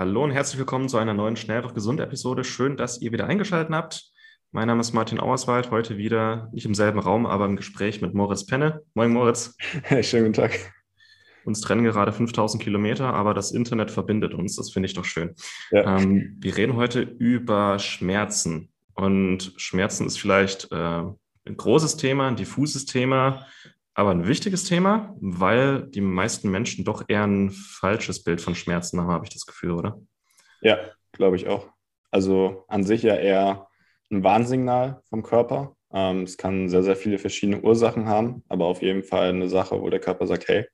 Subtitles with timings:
[0.00, 2.42] Hallo und herzlich willkommen zu einer neuen Schnell doch gesund Episode.
[2.42, 4.10] Schön, dass ihr wieder eingeschaltet habt.
[4.50, 8.14] Mein Name ist Martin Auerswald, heute wieder nicht im selben Raum, aber im Gespräch mit
[8.14, 8.80] Moritz Penne.
[8.94, 9.58] Moin Moritz.
[9.82, 10.72] Hey, schönen guten Tag.
[11.44, 14.56] Uns trennen gerade 5000 Kilometer, aber das Internet verbindet uns.
[14.56, 15.34] Das finde ich doch schön.
[15.70, 15.98] Ja.
[15.98, 18.70] Ähm, wir reden heute über Schmerzen.
[18.94, 20.76] Und Schmerzen ist vielleicht äh,
[21.44, 23.44] ein großes Thema, ein diffuses Thema
[24.00, 28.98] aber ein wichtiges Thema, weil die meisten Menschen doch eher ein falsches Bild von Schmerzen
[28.98, 30.00] haben, habe ich das Gefühl, oder?
[30.62, 30.78] Ja,
[31.12, 31.68] glaube ich auch.
[32.10, 33.68] Also an sich ja eher
[34.10, 35.76] ein Warnsignal vom Körper.
[35.92, 39.78] Ähm, es kann sehr, sehr viele verschiedene Ursachen haben, aber auf jeden Fall eine Sache,
[39.82, 40.66] wo der Körper sagt, hey,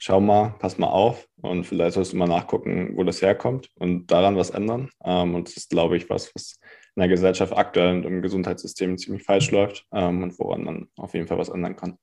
[0.00, 4.10] schau mal, pass mal auf und vielleicht sollst du mal nachgucken, wo das herkommt und
[4.10, 4.90] daran was ändern.
[5.04, 6.58] Ähm, und das ist, glaube ich, was, was
[6.96, 11.14] in der Gesellschaft aktuell und im Gesundheitssystem ziemlich falsch läuft ähm, und woran man auf
[11.14, 11.96] jeden Fall was ändern kann.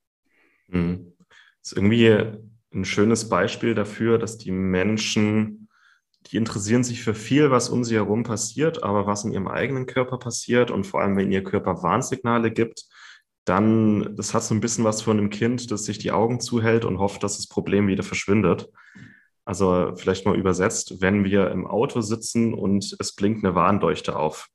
[0.68, 1.14] Mhm.
[1.62, 2.40] Das ist irgendwie
[2.74, 5.70] ein schönes Beispiel dafür, dass die Menschen,
[6.28, 9.86] die interessieren sich für viel, was um sie herum passiert, aber was in ihrem eigenen
[9.86, 12.86] Körper passiert und vor allem, wenn ihr Körper Warnsignale gibt,
[13.46, 16.84] dann, das hat so ein bisschen was von einem Kind, das sich die Augen zuhält
[16.84, 18.70] und hofft, dass das Problem wieder verschwindet.
[19.46, 24.50] Also vielleicht mal übersetzt, wenn wir im Auto sitzen und es blinkt eine Warnleuchte auf,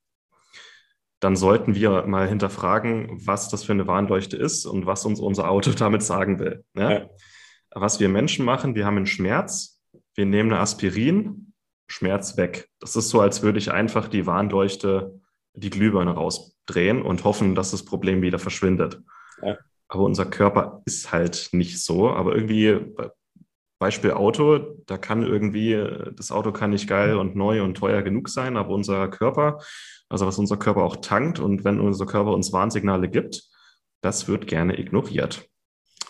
[1.23, 5.49] dann sollten wir mal hinterfragen, was das für eine Warnleuchte ist und was uns unser
[5.49, 6.65] Auto damit sagen will.
[6.75, 6.93] Ne?
[6.93, 7.81] Ja.
[7.81, 9.81] Was wir Menschen machen, wir haben einen Schmerz,
[10.15, 11.53] wir nehmen eine Aspirin,
[11.87, 12.69] Schmerz weg.
[12.81, 15.21] Das ist so, als würde ich einfach die Warnleuchte,
[15.55, 19.01] die Glühbirne rausdrehen und hoffen, dass das Problem wieder verschwindet.
[19.43, 19.57] Ja.
[19.87, 22.11] Aber unser Körper ist halt nicht so.
[22.11, 22.95] Aber irgendwie,
[23.83, 25.75] Beispiel Auto, da kann irgendwie,
[26.17, 29.59] das Auto kann nicht geil und neu und teuer genug sein, aber unser Körper
[30.13, 33.45] also was unser Körper auch tankt und wenn unser Körper uns Warnsignale gibt,
[34.03, 35.49] das wird gerne ignoriert,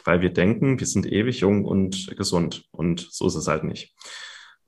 [0.05, 3.95] weil wir denken, wir sind ewig jung und gesund und so ist es halt nicht.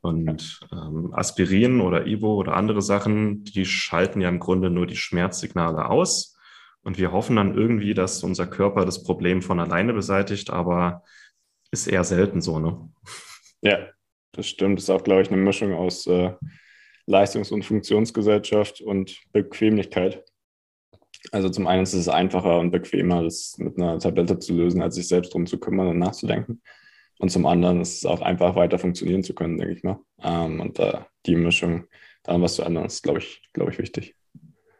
[0.00, 4.96] Und ähm, Aspirin oder Ivo oder andere Sachen, die schalten ja im Grunde nur die
[4.96, 6.36] Schmerzsignale aus.
[6.82, 11.02] Und wir hoffen dann irgendwie, dass unser Körper das Problem von alleine beseitigt, aber
[11.74, 12.88] ist eher selten so, ne?
[13.60, 13.88] Ja,
[14.32, 14.78] das stimmt.
[14.78, 16.32] Das ist auch, glaube ich, eine Mischung aus äh,
[17.06, 20.24] Leistungs- und Funktionsgesellschaft und Bequemlichkeit.
[21.32, 24.96] Also zum einen ist es einfacher und bequemer, das mit einer Tablette zu lösen, als
[24.96, 26.62] sich selbst darum zu kümmern und nachzudenken.
[27.18, 29.98] Und zum anderen ist es auch einfach weiter funktionieren zu können, denke ich mal.
[30.22, 31.86] Ähm, und da die Mischung,
[32.22, 34.14] daran was zu ändern, ist, glaube ich, glaube ich, wichtig.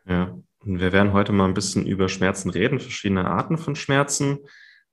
[0.07, 4.41] Ja, und wir werden heute mal ein bisschen über Schmerzen reden, verschiedene Arten von Schmerzen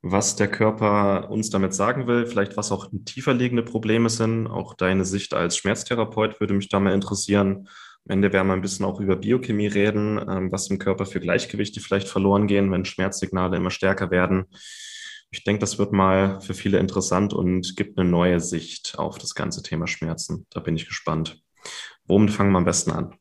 [0.02, 4.48] was der Körper uns damit sagen will, vielleicht was auch tiefer liegende Probleme sind.
[4.48, 7.68] Auch deine Sicht als Schmerztherapeut würde mich da mal interessieren.
[8.06, 11.20] Am Ende werden wir ein bisschen auch über Biochemie reden, ähm, was im Körper für
[11.20, 14.46] Gleichgewichte vielleicht verloren gehen, wenn Schmerzsignale immer stärker werden.
[15.30, 19.36] Ich denke, das wird mal für viele interessant und gibt eine neue Sicht auf das
[19.36, 20.48] ganze Thema Schmerzen.
[20.50, 21.42] Da bin ich gespannt.
[22.06, 23.16] Womit fangen wir am besten an?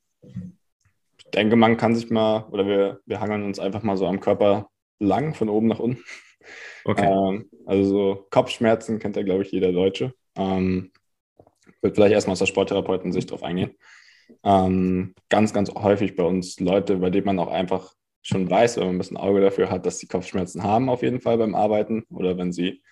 [1.18, 4.18] Ich denke, man kann sich mal, oder wir, wir hangeln uns einfach mal so am
[4.18, 6.02] Körper lang, von oben nach unten.
[6.84, 7.06] Okay.
[7.06, 10.14] Ähm, also so Kopfschmerzen kennt ja, glaube ich, jeder Deutsche.
[10.36, 10.92] Ähm,
[11.80, 13.74] würde vielleicht erstmal aus der Sporttherapeuten-Sicht drauf eingehen.
[14.44, 18.86] Ähm, ganz, ganz häufig bei uns Leute, bei denen man auch einfach schon weiß, wenn
[18.86, 22.04] man ein bisschen Auge dafür hat, dass sie Kopfschmerzen haben, auf jeden Fall beim Arbeiten
[22.10, 22.82] oder wenn sie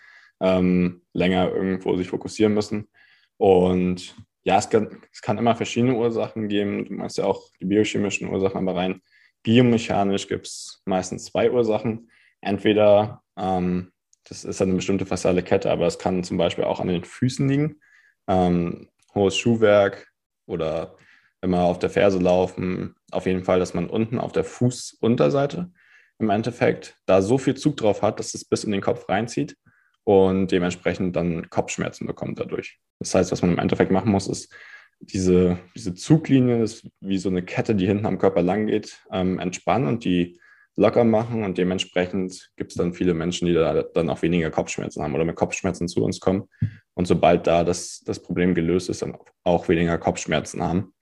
[0.40, 2.88] ähm, länger irgendwo sich fokussieren müssen.
[3.36, 6.86] Und ja, es kann, es kann immer verschiedene Ursachen geben.
[6.86, 9.02] Du meinst ja auch die biochemischen Ursachen, aber rein
[9.42, 12.10] biomechanisch gibt es meistens zwei Ursachen.
[12.40, 13.92] Entweder ähm,
[14.28, 17.48] das ist eine bestimmte fasziale Kette, aber es kann zum Beispiel auch an den Füßen
[17.48, 17.80] liegen.
[18.26, 20.08] Ähm, hohes Schuhwerk
[20.46, 20.96] oder
[21.40, 25.70] wir auf der Ferse laufen, auf jeden Fall, dass man unten auf der Fußunterseite
[26.18, 29.56] im Endeffekt da so viel Zug drauf hat, dass es bis in den Kopf reinzieht
[30.04, 32.80] und dementsprechend dann Kopfschmerzen bekommt dadurch.
[32.98, 34.52] Das heißt, was man im Endeffekt machen muss, ist
[35.00, 39.38] diese, diese Zuglinie, ist wie so eine Kette, die hinten am Körper lang geht, ähm,
[39.38, 40.40] entspannen und die
[40.78, 45.02] locker machen und dementsprechend gibt es dann viele Menschen, die da dann auch weniger Kopfschmerzen
[45.02, 46.48] haben oder mit Kopfschmerzen zu uns kommen
[46.94, 50.94] und sobald da das, das Problem gelöst ist, dann auch weniger Kopfschmerzen haben.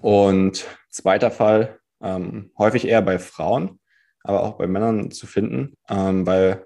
[0.00, 3.80] Und zweiter Fall, ähm, häufig eher bei Frauen,
[4.22, 6.64] aber auch bei Männern zu finden, ähm, weil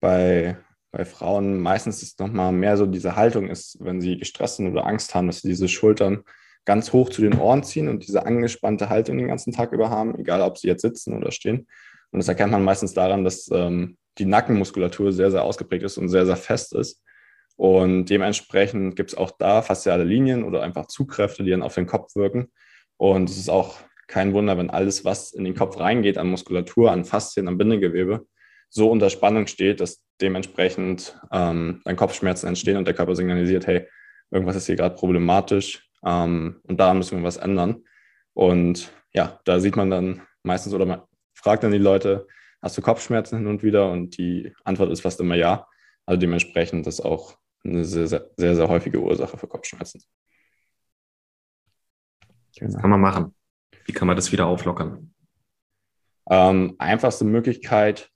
[0.00, 0.56] bei
[0.92, 4.86] bei Frauen meistens ist nochmal mehr so diese Haltung ist, wenn sie gestresst sind oder
[4.86, 6.24] Angst haben, dass sie diese Schultern
[6.70, 10.16] ganz hoch zu den Ohren ziehen und diese angespannte Haltung den ganzen Tag über haben,
[10.16, 11.66] egal ob sie jetzt sitzen oder stehen.
[12.12, 16.08] Und das erkennt man meistens daran, dass ähm, die Nackenmuskulatur sehr, sehr ausgeprägt ist und
[16.08, 17.02] sehr, sehr fest ist.
[17.56, 21.86] Und dementsprechend gibt es auch da fasziale Linien oder einfach Zugkräfte, die dann auf den
[21.86, 22.52] Kopf wirken.
[22.96, 26.92] Und es ist auch kein Wunder, wenn alles, was in den Kopf reingeht, an Muskulatur,
[26.92, 28.28] an Faszien, an Bindegewebe,
[28.68, 33.88] so unter Spannung steht, dass dementsprechend ähm, dann Kopfschmerzen entstehen und der Körper signalisiert, hey,
[34.30, 37.84] irgendwas ist hier gerade problematisch ähm, und da müssen wir was ändern.
[38.34, 41.02] Und ja, da sieht man dann meistens oder man
[41.34, 42.26] fragt dann die Leute,
[42.62, 43.90] hast du Kopfschmerzen hin und wieder?
[43.90, 45.66] Und die Antwort ist fast immer ja.
[46.06, 50.02] Also dementsprechend ist auch eine sehr, sehr, sehr, sehr häufige Ursache für Kopfschmerzen.
[52.56, 52.74] Genau.
[52.74, 53.34] Was kann man machen?
[53.84, 55.14] Wie kann man das wieder auflockern?
[56.30, 58.10] Ähm, einfachste Möglichkeit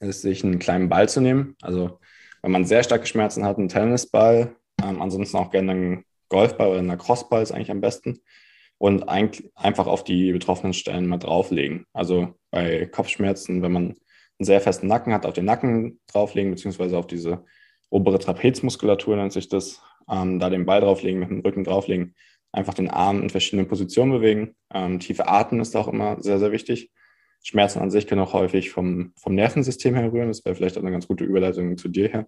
[0.00, 1.56] ist, sich einen kleinen Ball zu nehmen.
[1.62, 2.00] Also
[2.42, 6.78] wenn man sehr starke Schmerzen hat, einen Tennisball, ähm, ansonsten auch gerne einen Golfball oder
[6.78, 8.20] einen Crossball ist eigentlich am besten.
[8.78, 11.86] Und ein, einfach auf die betroffenen Stellen mal drauflegen.
[11.92, 13.84] Also bei Kopfschmerzen, wenn man
[14.38, 17.44] einen sehr festen Nacken hat, auf den Nacken drauflegen, beziehungsweise auf diese
[17.88, 19.80] obere Trapezmuskulatur nennt sich das,
[20.10, 22.14] ähm, da den Ball drauflegen, mit dem Rücken drauflegen,
[22.50, 24.56] einfach den Arm in verschiedenen Positionen bewegen.
[24.72, 26.90] Ähm, tiefe Atmen ist auch immer sehr, sehr wichtig.
[27.42, 30.28] Schmerzen an sich können auch häufig vom, vom Nervensystem herrühren.
[30.28, 32.26] Das wäre vielleicht auch eine ganz gute Überleitung zu dir her.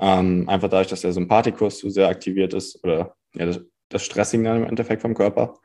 [0.00, 4.58] Ähm, einfach dadurch, dass der Sympathikus zu sehr aktiviert ist oder ja, das, das Stresssignal
[4.58, 5.58] im Endeffekt vom Körper.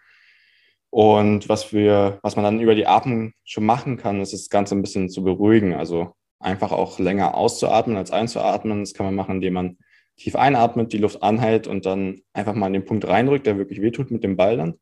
[0.90, 4.76] Und was wir, was man dann über die Atmung schon machen kann, ist das Ganze
[4.76, 5.74] ein bisschen zu beruhigen.
[5.74, 8.82] Also einfach auch länger auszuatmen als einzuatmen.
[8.82, 9.78] Das kann man machen, indem man
[10.18, 13.82] tief einatmet, die Luft anhält und dann einfach mal in den Punkt reindrückt, der wirklich
[13.82, 14.76] wehtut mit dem Ball dann.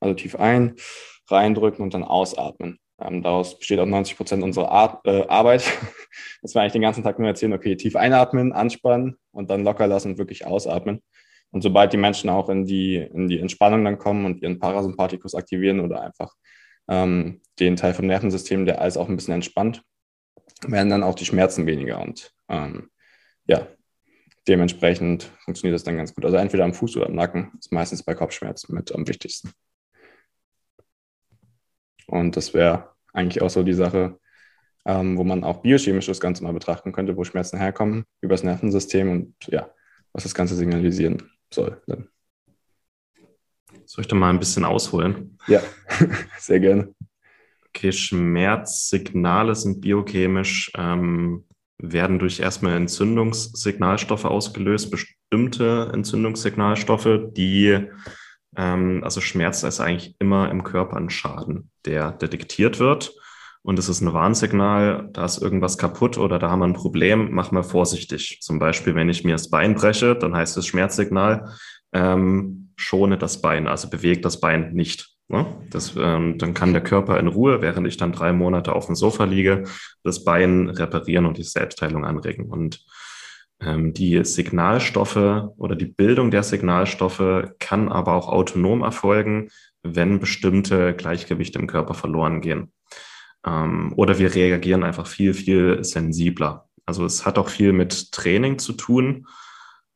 [0.00, 0.74] Also tief ein,
[1.28, 2.78] reindrücken und dann ausatmen.
[2.98, 5.64] Ähm, daraus besteht auch 90 Prozent unserer Ar äh, Arbeit,
[6.42, 9.86] dass wir eigentlich den ganzen Tag nur erzählen, okay, tief einatmen, anspannen und dann locker
[9.86, 11.02] lassen und wirklich ausatmen.
[11.50, 15.34] Und sobald die Menschen auch in die, in die Entspannung dann kommen und ihren Parasympathikus
[15.34, 16.34] aktivieren oder einfach
[16.88, 19.82] ähm, den Teil vom Nervensystem, der alles auch ein bisschen entspannt,
[20.66, 22.00] werden dann auch die Schmerzen weniger.
[22.00, 22.90] Und ähm,
[23.46, 23.66] ja,
[24.48, 26.24] dementsprechend funktioniert das dann ganz gut.
[26.24, 29.52] Also entweder am Fuß oder am Nacken ist meistens bei Kopfschmerzen mit am wichtigsten.
[32.06, 34.18] Und das wäre eigentlich auch so die Sache,
[34.84, 39.10] ähm, wo man auch biochemisch das Ganze mal betrachten könnte, wo Schmerzen herkommen, übers Nervensystem
[39.10, 39.70] und ja,
[40.12, 41.22] was das Ganze signalisieren
[41.52, 41.82] soll.
[41.86, 42.08] Dann.
[43.84, 45.38] Soll ich da mal ein bisschen ausholen?
[45.46, 45.60] Ja,
[46.38, 46.94] sehr gerne.
[47.68, 51.44] Okay, Schmerzsignale sind biochemisch, ähm,
[51.78, 57.86] werden durch erstmal Entzündungssignalstoffe ausgelöst, bestimmte Entzündungssignalstoffe, die
[58.56, 63.14] ähm, also Schmerz ist eigentlich immer im Körper ein Schaden, der detektiert wird.
[63.62, 67.30] Und es ist ein Warnsignal, da ist irgendwas kaputt oder da haben wir ein Problem,
[67.32, 68.38] mach mal vorsichtig.
[68.40, 71.50] Zum Beispiel, wenn ich mir das Bein breche, dann heißt das Schmerzsignal,
[71.92, 75.16] ähm, schone das Bein, also bewege das Bein nicht.
[75.28, 75.46] Ne?
[75.70, 78.94] Das, ähm, dann kann der Körper in Ruhe, während ich dann drei Monate auf dem
[78.94, 79.64] Sofa liege,
[80.04, 82.46] das Bein reparieren und die Selbstheilung anregen.
[82.46, 82.84] Und
[83.58, 89.48] die Signalstoffe oder die Bildung der Signalstoffe kann aber auch autonom erfolgen,
[89.82, 92.70] wenn bestimmte Gleichgewichte im Körper verloren gehen.
[93.46, 96.68] Ähm, oder wir reagieren einfach viel, viel sensibler.
[96.84, 99.26] Also es hat auch viel mit Training zu tun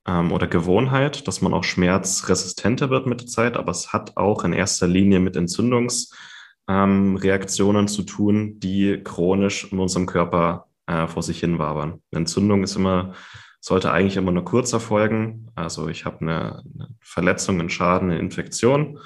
[0.06, 4.44] ähm, oder Gewohnheit, dass man auch schmerzresistenter wird mit der Zeit, aber es hat auch
[4.44, 11.40] in erster Linie mit Entzündungsreaktionen zu tun, die chronisch in unserem Körper äh, vor sich
[11.40, 12.02] hin wabern.
[12.10, 13.14] Entzündung ist immer
[13.60, 15.48] sollte eigentlich immer nur kurz erfolgen.
[15.54, 18.98] Also ich habe eine, eine Verletzung, einen Schaden, eine Infektion.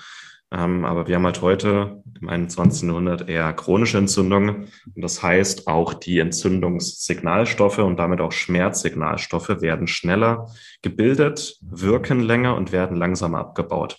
[0.52, 2.88] Ähm, aber wir haben halt heute im 21.
[2.88, 4.68] Jahrhundert eher chronische Entzündungen.
[4.94, 10.48] Und das heißt, auch die Entzündungssignalstoffe und damit auch Schmerzsignalstoffe werden schneller
[10.82, 13.98] gebildet, wirken länger und werden langsamer abgebaut.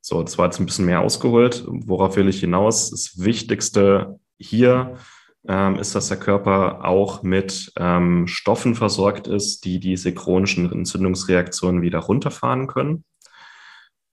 [0.00, 1.64] So, das war jetzt ein bisschen mehr ausgeholt.
[1.66, 2.90] Worauf will ich hinaus?
[2.90, 4.96] Das Wichtigste hier
[5.48, 11.82] ähm, ist, dass der Körper auch mit ähm, Stoffen versorgt ist, die diese chronischen Entzündungsreaktionen
[11.82, 13.04] wieder runterfahren können.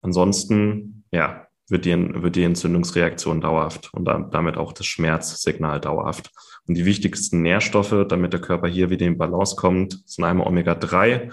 [0.01, 6.29] Ansonsten, ja, wird die, wird die Entzündungsreaktion dauerhaft und damit auch das Schmerzsignal dauerhaft.
[6.67, 11.31] Und die wichtigsten Nährstoffe, damit der Körper hier wieder in Balance kommt, sind einmal Omega-3,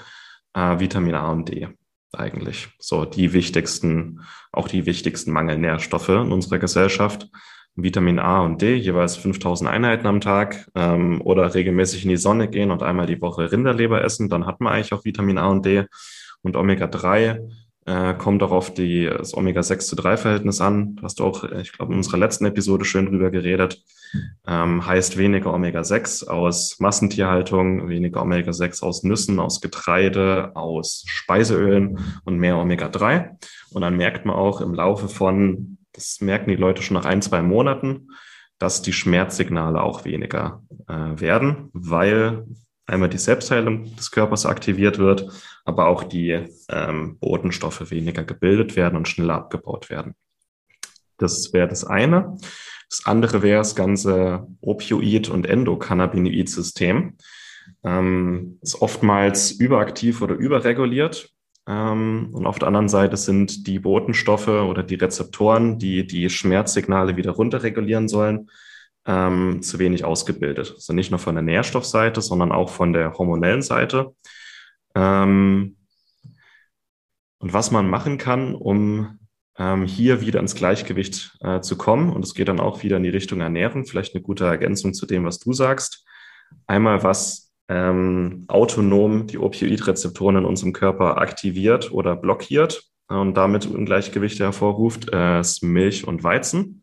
[0.55, 1.69] äh, Vitamin A und D
[2.13, 2.69] eigentlich.
[2.79, 4.21] So die wichtigsten,
[4.53, 7.29] auch die wichtigsten Mangelnährstoffe in unserer Gesellschaft.
[7.83, 12.49] Vitamin A und D, jeweils 5000 Einheiten am Tag ähm, oder regelmäßig in die Sonne
[12.49, 15.65] gehen und einmal die Woche Rinderleber essen, dann hat man eigentlich auch Vitamin A und
[15.65, 15.85] D
[16.43, 17.41] und Omega-3
[17.87, 20.97] äh, kommt auch auf die, das Omega-6 zu 3-Verhältnis an.
[20.97, 23.83] Du hast auch, ich glaube, in unserer letzten Episode schön drüber geredet.
[24.47, 32.39] Ähm, heißt weniger Omega-6 aus Massentierhaltung, weniger Omega-6 aus Nüssen, aus Getreide, aus Speiseölen und
[32.39, 33.31] mehr Omega-3.
[33.73, 37.21] Und dann merkt man auch im Laufe von, das merken die Leute schon nach ein,
[37.21, 38.09] zwei Monaten,
[38.59, 42.47] dass die Schmerzsignale auch weniger äh, werden, weil
[42.87, 45.31] einmal die Selbstheilung des Körpers aktiviert wird,
[45.65, 50.15] aber auch die ähm, Botenstoffe weniger gebildet werden und schneller abgebaut werden.
[51.19, 52.39] Das wäre das eine.
[52.89, 57.19] Das andere wäre das ganze Opioid- und Endokannabinoid-System.
[57.85, 61.31] Ähm, ist oftmals überaktiv oder überreguliert.
[61.67, 67.17] Ähm, und auf der anderen Seite sind die Botenstoffe oder die Rezeptoren, die die Schmerzsignale
[67.17, 68.51] wieder runterregulieren sollen,
[69.07, 70.73] ähm, zu wenig ausgebildet.
[70.75, 74.15] Also nicht nur von der Nährstoffseite, sondern auch von der hormonellen Seite.
[74.95, 75.77] Ähm,
[77.39, 79.19] und was man machen kann, um
[79.59, 83.03] ähm, hier wieder ins Gleichgewicht äh, zu kommen, und es geht dann auch wieder in
[83.03, 86.05] die Richtung Ernährung, vielleicht eine gute Ergänzung zu dem, was du sagst.
[86.67, 94.43] Einmal, was ähm, autonom die Opioidrezeptoren in unserem Körper aktiviert oder blockiert und damit Ungleichgewichte
[94.43, 96.83] hervorruft, äh, ist Milch und Weizen.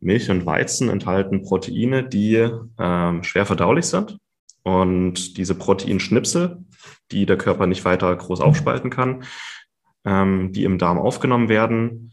[0.00, 2.48] Milch und Weizen enthalten Proteine, die
[2.78, 4.18] ähm, schwer verdaulich sind.
[4.64, 6.64] Und diese Proteinschnipsel,
[7.12, 9.22] die der Körper nicht weiter groß aufspalten kann,
[10.04, 12.12] ähm, die im Darm aufgenommen werden,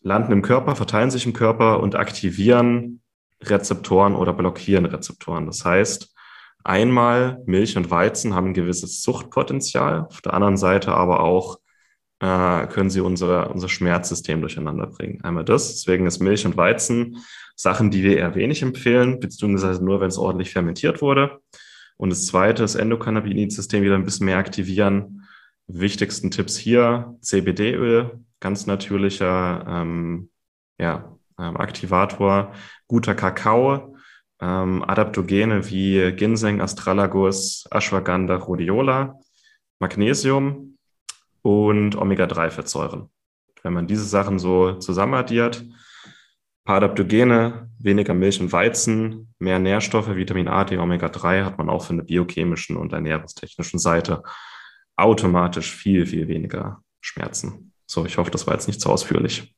[0.00, 3.02] landen im Körper, verteilen sich im Körper und aktivieren
[3.42, 5.46] Rezeptoren oder blockieren Rezeptoren.
[5.46, 6.13] Das heißt,
[6.64, 11.58] einmal Milch und Weizen haben ein gewisses Suchtpotenzial, auf der anderen Seite aber auch
[12.20, 15.22] äh, können sie unser, unser Schmerzsystem durcheinander bringen.
[15.22, 17.18] Einmal das, deswegen ist Milch und Weizen
[17.56, 21.38] Sachen, die wir eher wenig empfehlen, beziehungsweise nur, wenn es ordentlich fermentiert wurde.
[21.96, 25.26] Und das zweite, das Endokannabinoid-System wieder ein bisschen mehr aktivieren.
[25.66, 30.30] Wichtigsten Tipps hier, CBD-Öl, ganz natürlicher ähm,
[30.78, 32.52] ja, ähm, Aktivator,
[32.88, 33.93] guter Kakao,
[34.44, 39.18] ähm, Adaptogene wie Ginseng, Astragalus, Ashwagandha, Rhodiola,
[39.80, 40.74] Magnesium,
[41.44, 43.10] und Omega-3-Fettsäuren.
[43.62, 45.64] Wenn man diese Sachen so zusammenaddiert,
[46.64, 51.84] paar Adaptogene, weniger Milch und Weizen, mehr Nährstoffe, Vitamin A, D, Omega-3, hat man auch
[51.84, 54.22] von der biochemischen und ernährungstechnischen Seite
[54.96, 57.72] automatisch viel, viel weniger Schmerzen.
[57.86, 59.54] So, ich hoffe, das war jetzt nicht zu ausführlich.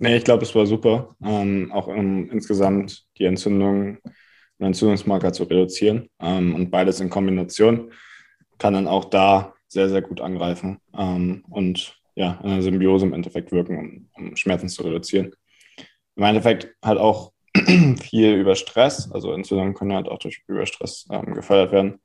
[0.00, 3.98] Nee, ich glaube, es war super, ähm, auch um insgesamt die Entzündung
[4.58, 6.08] und Entzündungsmarker zu reduzieren.
[6.20, 7.92] Ähm, und beides in Kombination
[8.58, 13.12] kann dann auch da sehr, sehr gut angreifen ähm, und ja, in einer Symbiose im
[13.12, 15.32] Endeffekt wirken, um, um Schmerzen zu reduzieren.
[16.16, 17.32] Im Endeffekt halt auch
[18.00, 22.00] viel über Stress, also Entzündungen können halt auch durch Überstress ähm, gefördert werden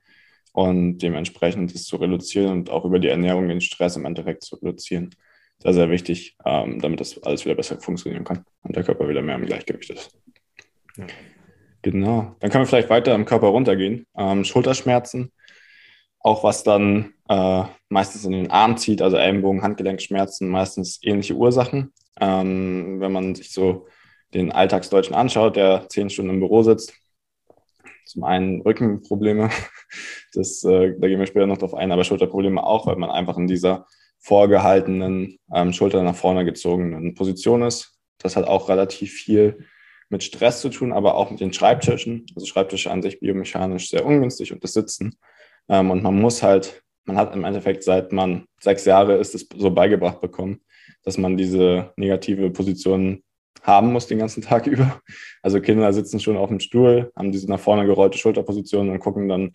[0.52, 4.56] und dementsprechend das zu reduzieren und auch über die Ernährung den Stress im Endeffekt zu
[4.56, 5.12] reduzieren.
[5.60, 9.22] Sehr, sehr wichtig, ähm, damit das alles wieder besser funktionieren kann und der Körper wieder
[9.22, 10.18] mehr im Gleichgewicht ist.
[10.98, 11.06] Ja.
[11.82, 12.36] Genau.
[12.40, 14.08] Dann können wir vielleicht weiter im Körper runtergehen.
[14.18, 15.32] Ähm, Schulterschmerzen
[16.24, 21.94] auch was dann äh, meistens in den Arm zieht, also Ellenbogen, Handgelenkschmerzen, meistens ähnliche Ursachen.
[22.20, 23.88] Ähm, wenn man sich so
[24.34, 26.94] den Alltagsdeutschen anschaut, der zehn Stunden im Büro sitzt,
[28.06, 29.50] zum einen Rückenprobleme,
[30.34, 33.38] das, äh, da gehen wir später noch drauf ein, aber Schulterprobleme auch, weil man einfach
[33.38, 33.86] in dieser
[34.24, 37.98] vorgehaltenen, ähm, Schulter nach vorne gezogenen Position ist.
[38.18, 39.66] Das hat auch relativ viel
[40.10, 42.26] mit Stress zu tun, aber auch mit den Schreibtischen.
[42.36, 45.18] Also Schreibtische an sich biomechanisch sehr ungünstig und das Sitzen
[45.70, 49.48] ähm, und man muss halt, man hat im Endeffekt, seit man sechs Jahre ist, es
[49.56, 50.62] so beigebracht bekommen,
[51.04, 53.24] dass man diese negative Position
[53.62, 55.00] haben muss den ganzen Tag über.
[55.42, 59.30] Also Kinder sitzen schon auf dem Stuhl, haben diese nach vorne gerollte Schulterposition und gucken
[59.30, 59.52] dann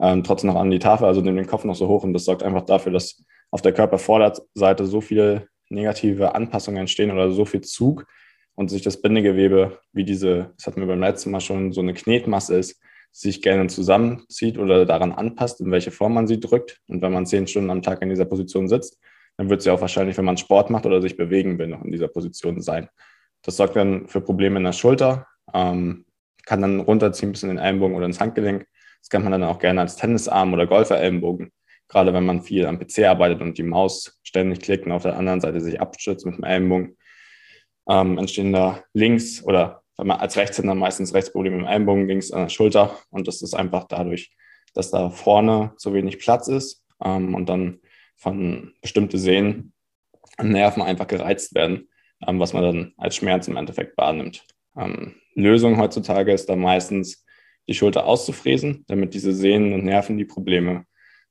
[0.00, 2.24] ähm, trotzdem noch an die Tafel, also nehmen den Kopf noch so hoch und das
[2.24, 7.60] sorgt einfach dafür, dass auf der Körpervorderseite so viele negative Anpassungen entstehen oder so viel
[7.60, 8.06] Zug
[8.54, 11.94] und sich das Bindegewebe, wie diese, das hatten wir beim letzten Mal schon, so eine
[11.94, 12.80] Knetmasse ist,
[13.12, 16.80] sich gerne zusammenzieht oder daran anpasst, in welche Form man sie drückt.
[16.88, 18.98] Und wenn man zehn Stunden am Tag in dieser Position sitzt,
[19.36, 21.92] dann wird sie auch wahrscheinlich, wenn man Sport macht oder sich bewegen will, noch in
[21.92, 22.88] dieser Position sein.
[23.42, 26.04] Das sorgt dann für Probleme in der Schulter, ähm,
[26.44, 28.66] kann dann runterziehen bis in den Ellenbogen oder ins Handgelenk.
[29.00, 31.52] Das kann man dann auch gerne als Tennisarm oder Golferellenbogen,
[31.88, 35.16] gerade wenn man viel am PC arbeitet und die Maus ständig klickt und auf der
[35.16, 36.96] anderen Seite sich abstützt mit dem Ellenbogen,
[37.88, 42.42] ähm, entstehen da links oder weil man als Rechtshänder meistens Rechtsprobleme im Ellenbogen, links an
[42.42, 42.96] der Schulter.
[43.10, 44.32] Und das ist einfach dadurch,
[44.72, 47.80] dass da vorne zu wenig Platz ist ähm, und dann
[48.16, 49.72] von bestimmte Sehnen
[50.38, 51.88] und Nerven einfach gereizt werden,
[52.26, 54.44] ähm, was man dann als Schmerz im Endeffekt wahrnimmt.
[54.76, 57.24] Ähm, Lösung heutzutage ist da meistens,
[57.68, 60.86] die Schulter auszufräsen, damit diese Sehnen und Nerven, die Probleme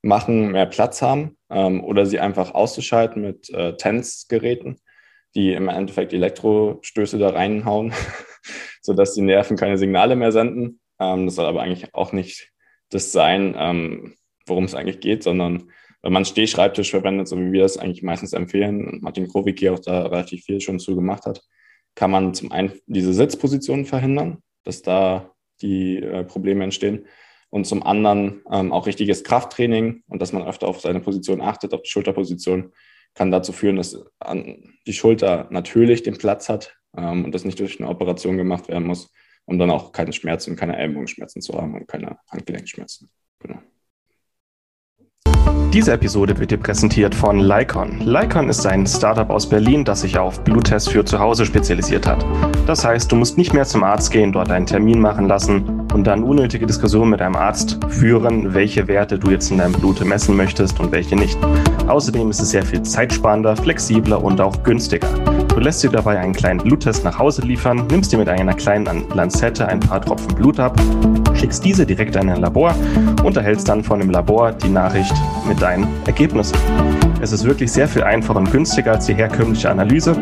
[0.08, 4.80] machen, mehr Platz haben ähm, oder sie einfach auszuschalten mit äh, TENS-Geräten,
[5.36, 7.94] die im Endeffekt Elektrostöße da reinhauen,
[8.82, 10.80] sodass die Nerven keine Signale mehr senden.
[11.00, 12.52] Ähm, das soll aber eigentlich auch nicht
[12.90, 15.72] das sein, ähm, worum es eigentlich geht, sondern
[16.02, 19.80] wenn man Stehschreibtisch verwendet, so wie wir das eigentlich meistens empfehlen, und Martin Krowicki auch
[19.80, 21.42] da relativ viel schon zu gemacht hat,
[21.96, 27.08] kann man zum einen diese Sitzposition verhindern, dass da die äh, Probleme entstehen
[27.50, 31.74] und zum anderen ähm, auch richtiges Krafttraining und dass man öfter auf seine Position achtet,
[31.74, 32.74] auf die Schulterposition,
[33.14, 33.98] kann dazu führen, dass
[34.86, 38.88] die Schulter natürlich den Platz hat ähm, und das nicht durch eine Operation gemacht werden
[38.88, 39.12] muss,
[39.46, 43.10] um dann auch keine Schmerzen, keine Ellenbogenschmerzen zu haben und keine Handgelenkschmerzen.
[43.40, 43.60] Genau.
[45.74, 48.00] Diese Episode wird dir präsentiert von Lycon.
[48.02, 52.26] Lycon ist ein Startup aus Berlin, das sich auf Bluttests für zu Hause spezialisiert hat.
[52.66, 56.04] Das heißt, du musst nicht mehr zum Arzt gehen, dort einen Termin machen lassen und
[56.04, 60.38] dann unnötige Diskussionen mit deinem Arzt führen, welche Werte du jetzt in deinem Blut messen
[60.38, 61.38] möchtest und welche nicht.
[61.88, 65.08] Außerdem ist es sehr viel zeitsparender, flexibler und auch günstiger.
[65.48, 69.06] Du lässt dir dabei einen kleinen Bluttest nach Hause liefern, nimmst dir mit einer kleinen
[69.16, 70.80] Lanzette ein paar Tropfen Blut ab,
[71.34, 72.76] schickst diese direkt in ein Labor
[73.24, 75.16] und erhältst dann von dem Labor die Nachricht
[75.48, 76.58] mit deinen Ergebnissen.
[77.22, 80.16] Es ist wirklich sehr viel einfacher und günstiger als die herkömmliche Analyse.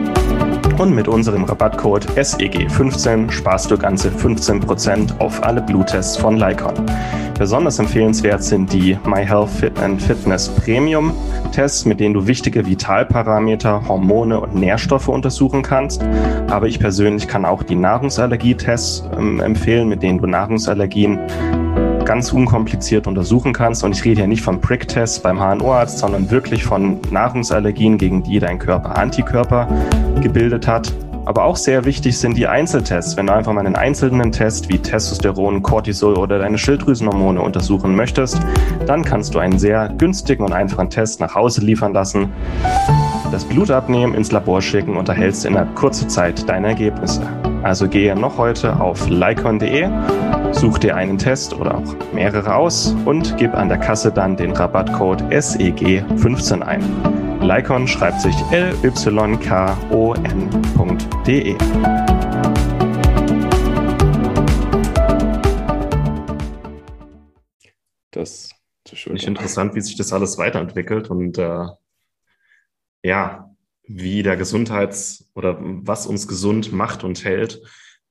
[0.77, 6.73] Und mit unserem Rabattcode SEG15 sparst du ganze 15% auf alle Bluttests von Lycon.
[7.39, 11.13] Besonders empfehlenswert sind die MyHealth Fit and Fitness Premium
[11.53, 16.03] Tests, mit denen du wichtige Vitalparameter, Hormone und Nährstoffe untersuchen kannst.
[16.49, 21.19] Aber ich persönlich kann auch die Nahrungsallergietests ähm, empfehlen, mit denen du Nahrungsallergien
[22.05, 23.83] ganz unkompliziert untersuchen kannst.
[23.83, 28.39] Und ich rede hier nicht von Prick-Tests beim HNO-Arzt, sondern wirklich von Nahrungsallergien, gegen die
[28.39, 29.67] dein Körper Antikörper
[30.21, 30.93] gebildet hat.
[31.25, 33.17] Aber auch sehr wichtig sind die Einzeltests.
[33.17, 38.39] Wenn du einfach mal einen einzelnen Test wie Testosteron, Cortisol oder deine Schilddrüsenhormone untersuchen möchtest,
[38.85, 42.31] dann kannst du einen sehr günstigen und einfachen Test nach Hause liefern lassen,
[43.31, 47.21] das Blut abnehmen, ins Labor schicken und erhältst in einer kurzen Zeit deine Ergebnisse.
[47.63, 49.89] Also gehe noch heute auf lycon.de,
[50.55, 54.51] such dir einen Test oder auch mehrere aus und gib an der Kasse dann den
[54.51, 56.81] Rabattcode SEG15 ein.
[57.41, 59.15] Lycon schreibt sich L-Y-K-O-N.de.
[68.11, 68.49] Das
[68.91, 71.65] ist nicht interessant, wie sich das alles weiterentwickelt und äh,
[73.03, 77.61] ja, wie der Gesundheits- oder was uns gesund macht und hält,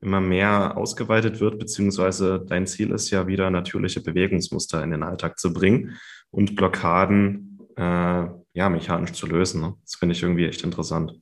[0.04, 5.38] immer mehr ausgeweitet wird, beziehungsweise dein Ziel ist ja wieder natürliche Bewegungsmuster in den Alltag
[5.38, 5.96] zu bringen
[6.30, 9.62] und Blockaden äh, ja mechanisch zu lösen.
[9.62, 9.74] Ne?
[9.82, 11.14] Das finde ich irgendwie echt interessant,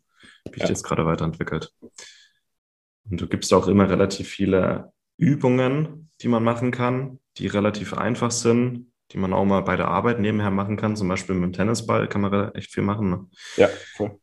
[0.51, 0.69] wie sich ja.
[0.69, 1.73] das gerade weiterentwickelt.
[3.09, 8.33] Und du gibst auch immer relativ viele Übungen, die man machen kann, die relativ einfach
[8.33, 10.97] sind, die man auch mal bei der Arbeit nebenher machen kann.
[10.97, 13.11] Zum Beispiel mit dem Tennisball kann man echt viel machen.
[13.11, 13.27] Ne?
[13.57, 14.19] Ja, voll.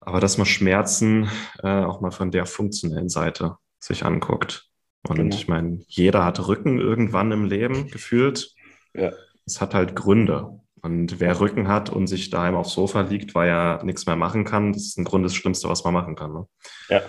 [0.00, 1.28] Aber dass man Schmerzen
[1.62, 4.70] äh, auch mal von der funktionellen Seite sich anguckt.
[5.08, 5.34] Und genau.
[5.34, 8.54] ich meine, jeder hat Rücken irgendwann im Leben gefühlt.
[8.94, 9.12] Ja.
[9.46, 10.60] Es hat halt Gründe.
[10.82, 14.44] Und wer Rücken hat und sich daheim aufs Sofa liegt, weil er nichts mehr machen
[14.44, 16.32] kann, das ist im Grunde das Schlimmste, was man machen kann.
[16.32, 16.46] Ne?
[16.88, 17.02] Ja.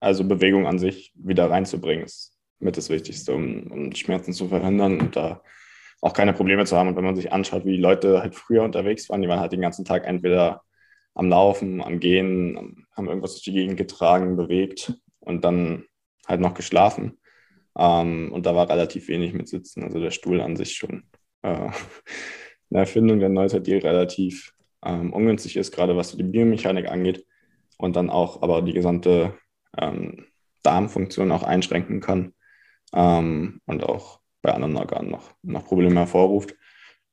[0.00, 5.00] Also Bewegung an sich wieder reinzubringen, ist mit das Wichtigste, um, um Schmerzen zu verhindern
[5.00, 5.42] und da
[6.00, 6.88] auch keine Probleme zu haben.
[6.88, 9.52] Und wenn man sich anschaut, wie die Leute halt früher unterwegs waren, die waren halt
[9.52, 10.62] den ganzen Tag entweder
[11.14, 15.84] am Laufen, am Gehen, haben irgendwas durch die Gegend getragen, bewegt und dann
[16.26, 17.18] halt noch geschlafen.
[17.76, 19.84] Ähm, und da war relativ wenig mit Sitzen.
[19.84, 21.04] Also der Stuhl an sich schon
[21.42, 21.48] äh,
[22.70, 24.52] eine Erfindung der Neuzeit, die relativ
[24.84, 27.26] ähm, ungünstig ist, gerade was die Biomechanik angeht
[27.78, 29.34] und dann auch aber die gesamte
[29.78, 30.26] ähm,
[30.62, 32.34] Darmfunktion auch einschränken kann
[32.92, 36.54] ähm, und auch bei anderen Organen noch, noch Probleme hervorruft.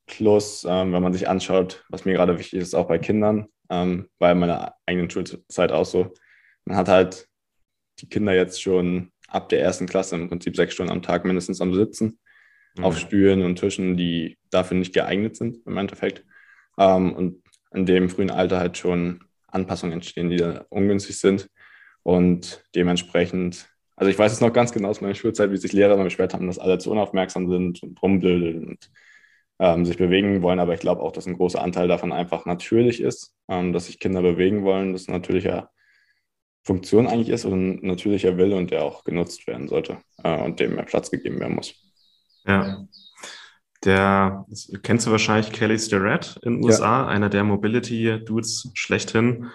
[0.06, 4.08] Plus, ähm, wenn man sich anschaut, was mir gerade wichtig ist, auch bei Kindern, ähm,
[4.18, 6.14] bei meiner eigenen Schulzeit auch so,
[6.64, 7.27] man hat halt
[8.00, 11.60] die Kinder jetzt schon ab der ersten Klasse im Prinzip sechs Stunden am Tag mindestens
[11.60, 12.18] am Sitzen,
[12.76, 12.84] mhm.
[12.84, 16.24] auf Stühlen und Tischen, die dafür nicht geeignet sind im Endeffekt.
[16.78, 21.48] Ähm, und in dem frühen Alter halt schon Anpassungen entstehen, die da ungünstig sind.
[22.02, 25.94] Und dementsprechend also ich weiß es noch ganz genau aus meiner Schulzeit, wie sich Lehrer
[25.94, 28.90] immer beschwert haben, dass alle zu unaufmerksam sind und rumblödeln und
[29.58, 30.60] ähm, sich bewegen wollen.
[30.60, 33.98] Aber ich glaube auch, dass ein großer Anteil davon einfach natürlich ist, ähm, dass sich
[33.98, 35.70] Kinder bewegen wollen, dass natürlicher
[36.68, 40.60] Funktion eigentlich ist und ein natürlicher Wille und der auch genutzt werden sollte äh, und
[40.60, 41.74] dem mehr Platz gegeben werden muss.
[42.46, 42.86] Ja.
[43.84, 44.44] Der,
[44.82, 47.06] kennst du wahrscheinlich Kelly Starrett in den USA, ja.
[47.06, 49.48] einer der Mobility-Dudes schlechthin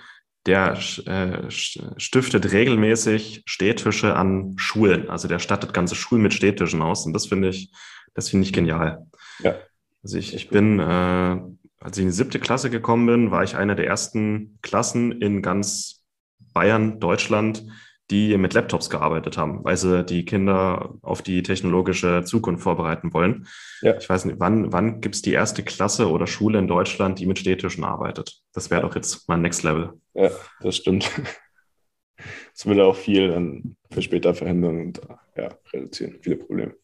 [0.45, 5.09] der äh, stiftet regelmäßig Stehtische an Schulen.
[5.09, 7.05] Also der stattet ganze Schulen mit Stehtischen aus.
[7.05, 7.71] Und das finde ich,
[8.13, 9.05] das finde ich genial.
[9.39, 9.55] Ja.
[10.03, 11.39] Also ich, ich bin, äh,
[11.79, 15.41] als ich in die siebte Klasse gekommen bin, war ich einer der ersten Klassen in
[15.41, 16.02] ganz
[16.53, 17.65] Bayern, Deutschland,
[18.11, 23.47] die mit Laptops gearbeitet haben, weil sie die Kinder auf die technologische Zukunft vorbereiten wollen.
[23.81, 23.97] Ja.
[23.97, 27.25] Ich weiß nicht, wann, wann gibt es die erste Klasse oder Schule in Deutschland, die
[27.25, 28.41] mit Städtischen arbeitet?
[28.53, 29.93] Das wäre doch jetzt mal Next Level.
[30.13, 30.29] Ja,
[30.61, 31.09] das stimmt.
[32.53, 35.01] Das würde auch viel dann für später verhindern und
[35.35, 36.75] ja, reduzieren, viele Probleme.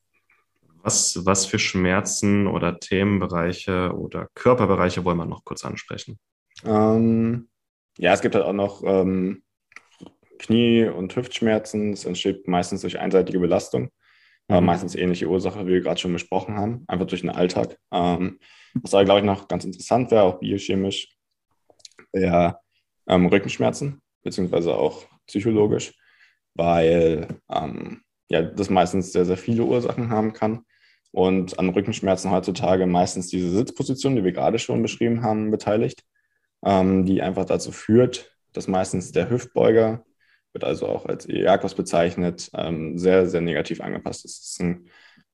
[0.82, 6.20] Was, was für Schmerzen oder Themenbereiche oder Körperbereiche wollen wir noch kurz ansprechen?
[6.66, 7.48] Ähm,
[7.98, 9.44] ja, es gibt halt auch noch ähm,
[10.40, 11.92] Knie- und Hüftschmerzen.
[11.92, 13.92] Das entsteht meistens durch einseitige Belastung.
[14.50, 14.66] Mhm.
[14.66, 17.78] meistens ähnliche Ursache, wie wir gerade schon besprochen haben, einfach durch den Alltag.
[17.94, 18.40] Ähm,
[18.74, 21.10] was aber, glaube ich, noch ganz interessant wäre, auch biochemisch,
[22.12, 22.60] wäre
[23.08, 25.94] ähm, Rückenschmerzen, beziehungsweise auch psychologisch,
[26.56, 30.66] weil ähm, ja, das meistens sehr, sehr viele Ursachen haben kann.
[31.12, 36.04] Und an Rückenschmerzen heutzutage meistens diese Sitzposition, die wir gerade schon beschrieben haben, beteiligt,
[36.64, 40.06] ähm, die einfach dazu führt, dass meistens der Hüftbeuger,
[40.54, 44.26] wird also auch als Iliakos bezeichnet, ähm, sehr, sehr negativ angepasst.
[44.26, 44.90] Es ist ein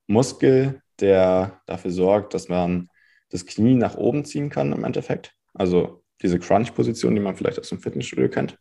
[0.08, 2.90] Muskel, der dafür sorgt, dass man
[3.30, 5.34] das Knie nach oben ziehen kann im Endeffekt.
[5.54, 8.58] Also diese Crunch-Position, die man vielleicht aus dem Fitnessstudio kennt.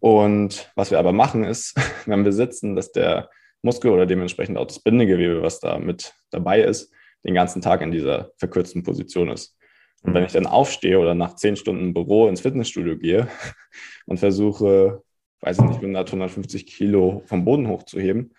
[0.00, 1.74] Und was wir aber machen ist,
[2.06, 3.30] wenn wir sitzen, dass der
[3.62, 6.92] Muskel oder dementsprechend auch das Bindegewebe, was da mit dabei ist,
[7.24, 9.56] den ganzen Tag in dieser verkürzten Position ist.
[10.02, 13.28] Und wenn ich dann aufstehe oder nach zehn Stunden im Büro ins Fitnessstudio gehe
[14.06, 15.04] und versuche,
[15.42, 18.34] weiß ich nicht, 100, 150 Kilo vom Boden hochzuheben,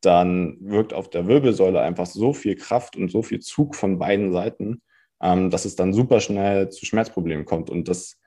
[0.00, 4.32] dann wirkt auf der Wirbelsäule einfach so viel Kraft und so viel Zug von beiden
[4.32, 4.82] Seiten,
[5.22, 7.70] ähm, dass es dann super schnell zu Schmerzproblemen kommt.
[7.70, 8.18] Und das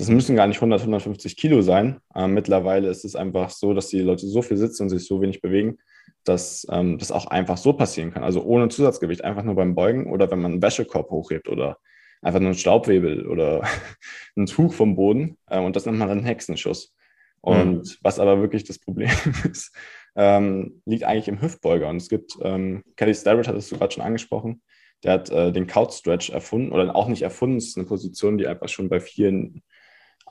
[0.00, 2.00] das müssen gar nicht 100, 150 Kilo sein.
[2.14, 5.20] Ähm, mittlerweile ist es einfach so, dass die Leute so viel sitzen und sich so
[5.20, 5.76] wenig bewegen,
[6.24, 8.24] dass ähm, das auch einfach so passieren kann.
[8.24, 11.76] Also ohne Zusatzgewicht, einfach nur beim Beugen oder wenn man einen Wäschekorb hochhebt oder
[12.22, 13.62] einfach nur einen Staubwebel oder
[14.36, 15.36] ein Tuch vom Boden.
[15.46, 16.94] Äh, und das nennt man dann Hexenschuss.
[17.40, 17.96] Und mhm.
[18.02, 19.10] was aber wirklich das Problem
[19.50, 19.74] ist,
[20.16, 21.88] ähm, liegt eigentlich im Hüftbeuger.
[21.88, 24.62] Und es gibt, ähm, Kelly Starrett hat es gerade schon angesprochen,
[25.02, 28.36] der hat äh, den Couch Stretch erfunden oder auch nicht erfunden, es ist eine Position,
[28.36, 29.62] die einfach schon bei vielen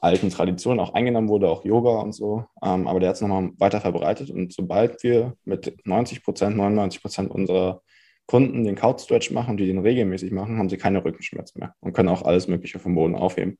[0.02, 2.45] alten Traditionen auch eingenommen wurde, auch Yoga und so.
[2.63, 4.30] Ähm, aber der hat es nochmal weiter verbreitet.
[4.30, 7.82] Und sobald wir mit 90 Prozent, 99 Prozent unserer
[8.26, 11.93] Kunden den Couch Stretch machen, die den regelmäßig machen, haben sie keine Rückenschmerzen mehr und
[11.93, 13.58] können auch alles Mögliche vom Boden aufheben.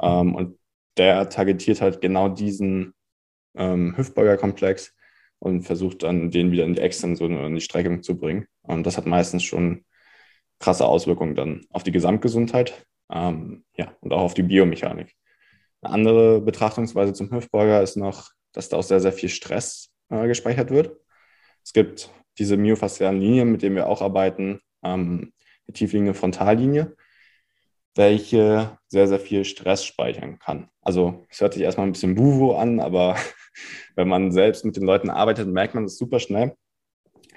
[0.00, 0.58] Ähm, und
[0.96, 2.94] der targetiert halt genau diesen
[3.54, 4.94] ähm, Hüftbeugerkomplex
[5.38, 8.46] und versucht dann den wieder in die Extension oder in die Streckung zu bringen.
[8.62, 9.84] Und das hat meistens schon
[10.58, 15.14] krasse Auswirkungen dann auf die Gesamtgesundheit ähm, ja, und auch auf die Biomechanik.
[15.80, 20.26] Eine andere Betrachtungsweise zum Hüftbeuger ist noch, dass da auch sehr, sehr viel Stress äh,
[20.28, 20.96] gespeichert wird.
[21.64, 25.32] Es gibt diese myofaszialen Linien, mit denen wir auch arbeiten, ähm,
[25.66, 26.96] die tiefliegende Frontallinie,
[27.94, 30.68] welche sehr, sehr viel Stress speichern kann.
[30.80, 33.16] Also es hört sich erstmal ein bisschen buvo an, aber
[33.96, 36.54] wenn man selbst mit den Leuten arbeitet, merkt man das super schnell,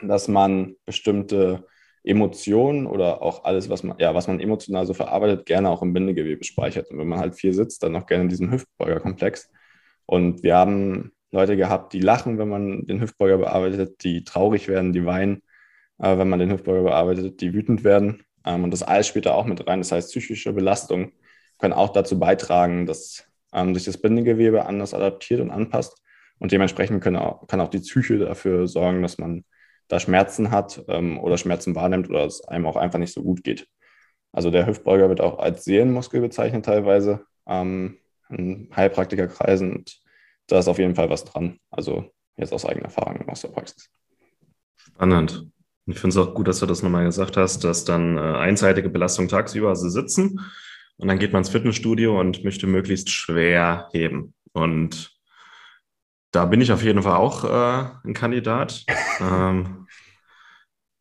[0.01, 1.65] dass man bestimmte
[2.03, 5.93] Emotionen oder auch alles, was man, ja, was man emotional so verarbeitet, gerne auch im
[5.93, 6.91] Bindegewebe speichert.
[6.91, 9.49] Und wenn man halt viel sitzt, dann auch gerne in diesem Hüftbeugerkomplex.
[10.05, 14.93] Und wir haben Leute gehabt, die lachen, wenn man den Hüftbeuger bearbeitet, die traurig werden,
[14.93, 15.41] die weinen,
[15.97, 18.23] äh, wenn man den Hüftbeuger bearbeitet, die wütend werden.
[18.45, 19.79] Ähm, und das alles spielt da auch mit rein.
[19.79, 21.13] Das heißt, psychische Belastungen
[21.57, 26.01] können auch dazu beitragen, dass ähm, sich das Bindegewebe anders adaptiert und anpasst.
[26.39, 29.45] Und dementsprechend kann auch die Psyche dafür sorgen, dass man
[29.87, 33.43] da Schmerzen hat ähm, oder Schmerzen wahrnimmt oder es einem auch einfach nicht so gut
[33.43, 33.67] geht.
[34.31, 40.01] Also der Hüftbeuger wird auch als Seelenmuskel bezeichnet teilweise ähm, in Heilpraktikerkreisen und
[40.47, 41.57] da ist auf jeden Fall was dran.
[41.69, 43.89] Also jetzt aus eigener Erfahrung aus der Praxis.
[44.75, 45.47] Spannend.
[45.87, 48.89] Ich finde es auch gut, dass du das nochmal gesagt hast, dass dann äh, einseitige
[48.89, 50.39] Belastung tagsüber also sitzen
[50.97, 54.33] und dann geht man ins Fitnessstudio und möchte möglichst schwer heben.
[54.53, 55.11] Und
[56.31, 58.85] da bin ich auf jeden Fall auch äh, ein Kandidat,
[59.19, 59.87] ähm,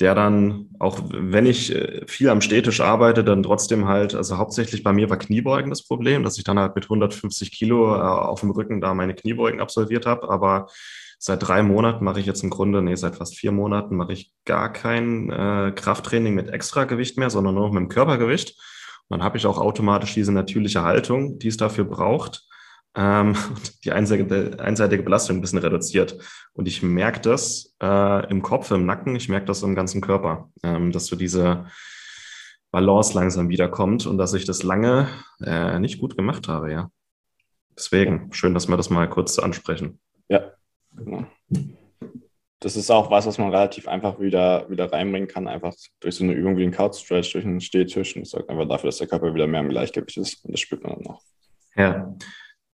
[0.00, 4.82] der dann, auch wenn ich äh, viel am Städtisch arbeite, dann trotzdem halt, also hauptsächlich
[4.82, 8.40] bei mir war Kniebeugen das Problem, dass ich dann halt mit 150 Kilo äh, auf
[8.40, 10.28] dem Rücken da meine Kniebeugen absolviert habe.
[10.28, 10.66] Aber
[11.18, 14.32] seit drei Monaten mache ich jetzt im Grunde, nee, seit fast vier Monaten mache ich
[14.44, 18.50] gar kein äh, Krafttraining mit Extragewicht mehr, sondern nur noch mit dem Körpergewicht.
[19.08, 22.44] Und dann habe ich auch automatisch diese natürliche Haltung, die es dafür braucht
[22.94, 23.34] ähm,
[23.84, 26.16] die einseitige, einseitige Belastung ein bisschen reduziert.
[26.52, 30.50] Und ich merke das äh, im Kopf, im Nacken, ich merke das im ganzen Körper,
[30.62, 31.66] ähm, dass so diese
[32.70, 35.08] Balance langsam wiederkommt und dass ich das lange
[35.44, 36.90] äh, nicht gut gemacht habe, ja.
[37.76, 39.98] Deswegen, schön, dass wir das mal kurz ansprechen.
[40.28, 40.52] Ja,
[40.96, 41.26] genau.
[42.60, 46.24] das ist auch was, was man relativ einfach wieder, wieder reinbringen kann, einfach durch so
[46.24, 48.16] eine Übung wie ein Couch Stretch, durch einen Stehtisch.
[48.16, 50.44] Und das sorgt einfach dafür, dass der Körper wieder mehr im Gleichgewicht ist.
[50.44, 51.22] Und das spürt man dann auch.
[51.76, 52.14] Ja.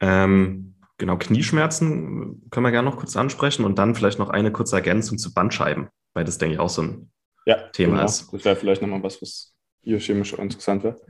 [0.00, 4.76] Ähm, genau, Knieschmerzen können wir gerne noch kurz ansprechen und dann vielleicht noch eine kurze
[4.76, 7.11] Ergänzung zu Bandscheiben, weil das, denke ich, auch so ein
[7.46, 8.04] ja, Thema genau.
[8.04, 8.33] ist.
[8.33, 11.00] Das wäre vielleicht nochmal was, was biochemisch interessant wäre.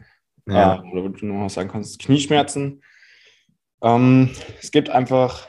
[0.46, 0.76] Ja.
[0.76, 1.98] Äh, oder wo du noch was sagen kannst.
[2.00, 2.82] Knieschmerzen.
[3.82, 5.48] Ähm, es gibt einfach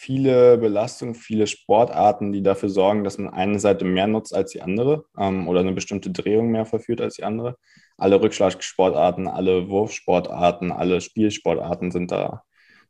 [0.00, 4.62] viele Belastungen, viele Sportarten, die dafür sorgen, dass man eine Seite mehr nutzt als die
[4.62, 7.56] andere ähm, oder eine bestimmte Drehung mehr verführt als die andere.
[7.96, 12.44] Alle Rückschlagsportarten, alle Wurfsportarten, alle Spielsportarten sind da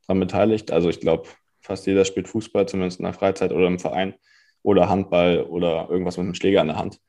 [0.06, 0.70] dran beteiligt.
[0.70, 1.28] Also ich glaube,
[1.62, 4.14] fast jeder spielt Fußball, zumindest in der Freizeit oder im Verein
[4.62, 7.00] oder Handball oder irgendwas mit einem Schläger in der Hand.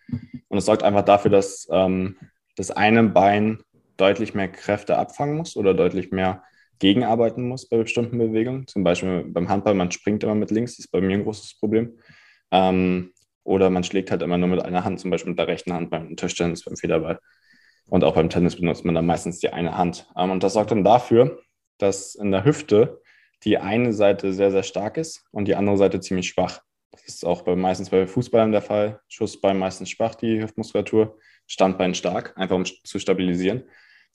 [0.47, 2.15] Und es sorgt einfach dafür, dass ähm,
[2.55, 3.59] das eine Bein
[3.97, 6.43] deutlich mehr Kräfte abfangen muss oder deutlich mehr
[6.79, 8.67] gegenarbeiten muss bei bestimmten Bewegungen.
[8.67, 11.59] Zum Beispiel beim Handball, man springt immer mit links, das ist bei mir ein großes
[11.59, 11.97] Problem.
[12.51, 13.11] Ähm,
[13.43, 15.89] oder man schlägt halt immer nur mit einer Hand, zum Beispiel mit der rechten Hand
[15.89, 17.19] beim Tischtennis, beim Federball.
[17.87, 20.07] Und auch beim Tennis benutzt man dann meistens die eine Hand.
[20.15, 21.39] Ähm, und das sorgt dann dafür,
[21.77, 23.01] dass in der Hüfte
[23.43, 26.61] die eine Seite sehr, sehr stark ist und die andere Seite ziemlich schwach.
[26.91, 28.99] Das ist auch bei, meistens bei Fußballern der Fall.
[29.07, 31.17] Schussbein meistens schwach, die Hüftmuskulatur.
[31.47, 33.63] Standbein stark, einfach um zu stabilisieren.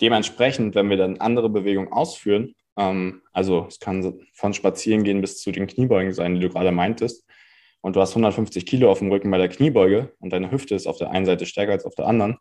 [0.00, 5.38] Dementsprechend, wenn wir dann andere Bewegungen ausführen, ähm, also es kann von Spazieren gehen bis
[5.38, 7.24] zu den Kniebeugen sein, die du gerade meintest,
[7.80, 10.87] und du hast 150 Kilo auf dem Rücken bei der Kniebeuge und deine Hüfte ist
[10.87, 12.38] auf der einen Seite stärker als auf der anderen,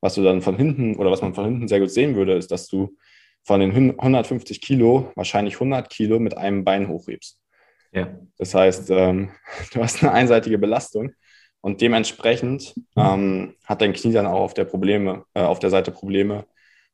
[0.00, 2.50] was du dann von hinten oder was man von hinten sehr gut sehen würde, ist,
[2.50, 2.96] dass du
[3.44, 7.40] von den 150 Kilo wahrscheinlich 100 Kilo mit einem Bein hochhebst.
[7.92, 8.18] Ja.
[8.36, 9.30] Das heißt, ähm,
[9.72, 11.12] du hast eine einseitige Belastung
[11.60, 15.92] und dementsprechend ähm, hat dein Knie dann auch auf der Probleme, äh, auf der Seite
[15.92, 16.46] Probleme,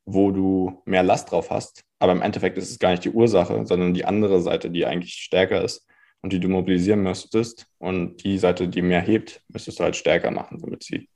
[0.07, 1.85] wo du mehr Last drauf hast.
[1.99, 5.15] Aber im Endeffekt ist es gar nicht die Ursache, sondern die andere Seite, die eigentlich
[5.15, 5.87] stärker ist
[6.23, 7.67] und die du mobilisieren müsstest.
[7.79, 11.09] Und die Seite, die mehr hebt, müsstest du halt stärker machen, damit sie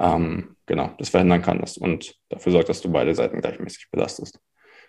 [0.00, 4.40] ähm, genau das verhindern kann und dafür sorgt, dass du beide Seiten gleichmäßig belastest.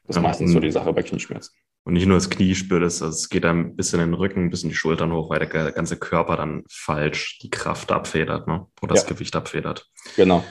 [0.05, 1.53] Das ist ja, meistens so die Sache bei Knieschmerzen.
[1.85, 4.13] Und nicht nur das Knie spürt es, also es geht dann ein bisschen in den
[4.13, 8.47] Rücken, ein bisschen die Schultern hoch, weil der ganze Körper dann falsch die Kraft abfedert
[8.47, 8.67] ne?
[8.81, 9.89] oder das Gewicht abfedert.
[10.15, 10.43] Genau.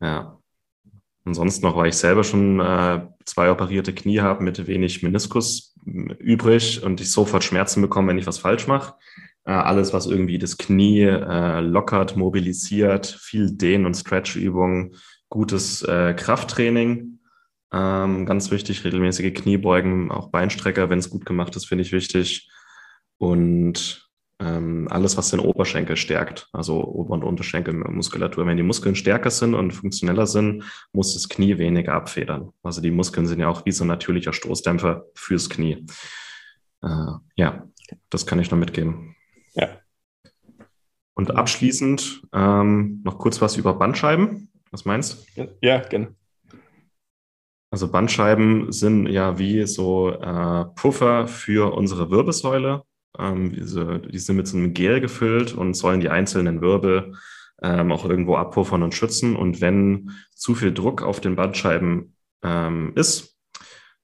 [0.00, 0.39] Ja.
[1.24, 6.82] Ansonsten noch, weil ich selber schon äh, zwei operierte Knie habe mit wenig Meniskus übrig
[6.82, 8.94] und ich sofort Schmerzen bekomme, wenn ich was falsch mache.
[9.44, 14.96] Äh, alles, was irgendwie das Knie äh, lockert, mobilisiert, viel Dehn- und Stretch-Übungen,
[15.28, 17.18] gutes äh, Krafttraining.
[17.72, 22.50] Ähm, ganz wichtig, regelmäßige Kniebeugen, auch Beinstrecker, wenn es gut gemacht ist, finde ich wichtig.
[23.18, 24.09] Und
[24.40, 28.46] ähm, alles, was den Oberschenkel stärkt, also Ober- und Unterschenkelmuskulatur.
[28.46, 32.50] Wenn die Muskeln stärker sind und funktioneller sind, muss das Knie weniger abfedern.
[32.62, 35.86] Also die Muskeln sind ja auch wie so ein natürlicher Stoßdämpfer fürs Knie.
[36.82, 37.68] Äh, ja,
[38.08, 39.14] das kann ich noch mitgeben.
[39.54, 39.68] Ja.
[41.14, 44.50] Und abschließend ähm, noch kurz was über Bandscheiben.
[44.70, 45.48] Was meinst du?
[45.60, 46.14] Ja, gerne.
[47.70, 52.84] Also Bandscheiben sind ja wie so äh, Puffer für unsere Wirbelsäule
[53.20, 57.14] ähm, diese, die sind mit so einem Gel gefüllt und sollen die einzelnen Wirbel
[57.62, 59.36] ähm, auch irgendwo abpuffern und schützen.
[59.36, 63.36] Und wenn zu viel Druck auf den Bandscheiben ähm, ist,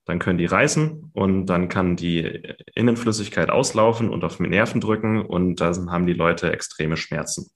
[0.04, 2.42] dann können die reißen und dann kann die
[2.74, 7.50] Innenflüssigkeit auslaufen und auf die Nerven drücken und da haben die Leute extreme Schmerzen.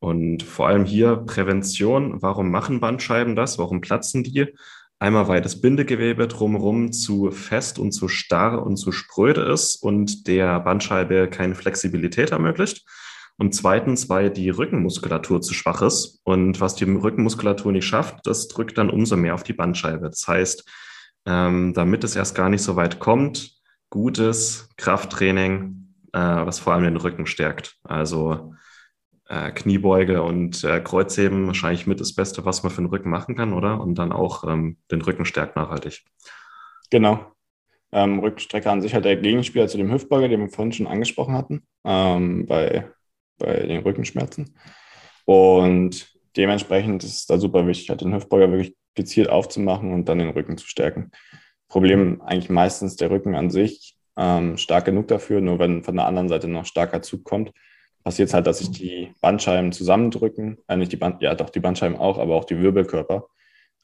[0.00, 2.22] Und vor allem hier Prävention.
[2.22, 3.58] Warum machen Bandscheiben das?
[3.58, 4.54] Warum platzen die?
[5.00, 10.26] Einmal, weil das Bindegewebe drumherum zu fest und zu starr und zu spröde ist und
[10.26, 12.84] der Bandscheibe keine Flexibilität ermöglicht.
[13.36, 16.20] Und zweitens, weil die Rückenmuskulatur zu schwach ist.
[16.24, 20.10] Und was die Rückenmuskulatur nicht schafft, das drückt dann umso mehr auf die Bandscheibe.
[20.10, 20.68] Das heißt,
[21.26, 23.52] ähm, damit es erst gar nicht so weit kommt,
[23.90, 27.76] gutes Krafttraining, äh, was vor allem den Rücken stärkt.
[27.84, 28.54] Also
[29.28, 33.36] äh, Kniebeuge und äh, Kreuzheben wahrscheinlich mit das Beste, was man für den Rücken machen
[33.36, 33.80] kann, oder?
[33.80, 36.04] Und dann auch ähm, den Rücken stärkt nachhaltig.
[36.90, 37.32] Genau.
[37.92, 41.34] Ähm, Rückenstrecker an sich hat der Gegenspieler zu dem Hüftbeuger, den wir vorhin schon angesprochen
[41.34, 42.90] hatten, ähm, bei,
[43.38, 44.54] bei den Rückenschmerzen.
[45.24, 50.18] Und dementsprechend ist es da super wichtig, halt den Hüftbeuger wirklich gezielt aufzumachen und dann
[50.18, 51.10] den Rücken zu stärken.
[51.68, 56.06] Problem eigentlich meistens der Rücken an sich, ähm, stark genug dafür, nur wenn von der
[56.06, 57.52] anderen Seite noch starker Zug kommt,
[58.08, 61.60] passiert es halt, dass sich die Bandscheiben zusammendrücken, äh, nicht die Band, ja doch die
[61.60, 63.28] Bandscheiben auch, aber auch die Wirbelkörper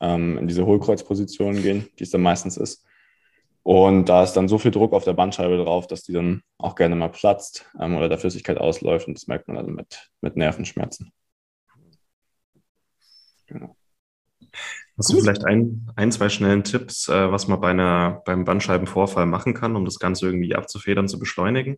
[0.00, 2.86] ähm, in diese Hohlkreuzposition gehen, die es dann meistens ist.
[3.62, 6.74] Und da ist dann so viel Druck auf der Bandscheibe drauf, dass die dann auch
[6.74, 10.36] gerne mal platzt ähm, oder der Flüssigkeit ausläuft und das merkt man dann mit, mit
[10.36, 11.12] Nervenschmerzen.
[13.46, 13.76] Genau.
[14.96, 19.26] Hast du vielleicht ein, ein, zwei schnellen Tipps, äh, was man bei einer, beim Bandscheibenvorfall
[19.26, 21.76] machen kann, um das Ganze irgendwie abzufedern, zu beschleunigen?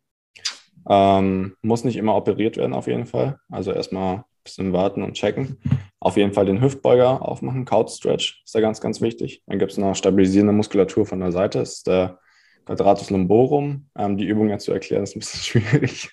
[0.88, 3.38] Ähm, muss nicht immer operiert werden, auf jeden Fall.
[3.51, 5.59] Also erstmal ein bisschen warten und checken.
[6.01, 9.42] Auf jeden Fall den Hüftbeuger aufmachen, Couch Stretch ist da ganz, ganz wichtig.
[9.46, 12.18] Dann gibt es noch stabilisierende Muskulatur von der Seite, das ist der
[12.66, 13.88] Quadratus lumborum.
[13.96, 16.11] Ähm, die Übung jetzt zu erklären ist ein bisschen schwierig,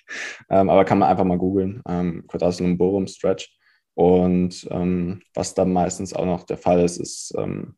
[0.50, 1.82] ähm, aber kann man einfach mal googeln.
[1.86, 3.56] Ähm, Quadratus lumborum Stretch.
[3.94, 7.76] Und ähm, was dann meistens auch noch der Fall ist, ist ähm,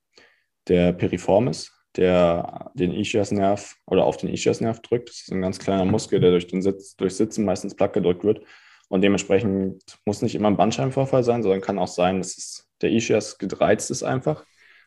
[0.69, 5.09] der Piriformis, der den Ischiasnerv oder auf den Ischiasnerv drückt.
[5.09, 8.25] Das ist ein ganz kleiner Muskel, der durch den Sitz, durch Sitzen meistens platt gedrückt
[8.25, 8.43] wird.
[8.89, 12.91] Und dementsprechend muss nicht immer ein Bandscheibenvorfall sein, sondern kann auch sein, dass es, der
[12.91, 14.43] Ischias gereizt ist einfach.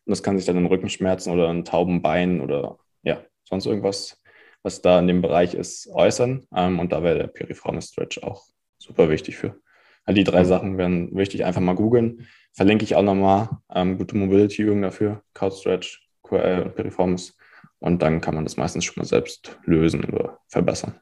[0.05, 4.21] Und das kann sich dann in Rückenschmerzen oder in tauben Beinen oder ja, sonst irgendwas,
[4.63, 6.47] was da in dem Bereich ist, äußern.
[6.55, 8.45] Ähm, und da wäre der Piriformis Stretch auch
[8.77, 9.59] super wichtig für.
[10.05, 12.27] Also die drei Sachen wären wichtig, einfach mal googeln.
[12.53, 17.35] Verlinke ich auch nochmal ähm, gute Mobility-Übungen dafür, Couch Stretch, QL und Piriformis.
[17.79, 20.99] Und dann kann man das meistens schon mal selbst lösen oder verbessern.